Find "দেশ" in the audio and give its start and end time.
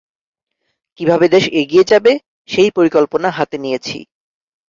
1.27-1.45